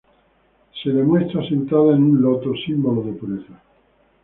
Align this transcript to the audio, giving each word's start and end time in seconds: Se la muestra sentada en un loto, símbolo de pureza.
Se 0.81 0.89
la 0.89 1.03
muestra 1.03 1.47
sentada 1.47 1.95
en 1.95 2.01
un 2.03 2.21
loto, 2.23 2.51
símbolo 2.65 3.03
de 3.03 3.11
pureza. 3.13 3.61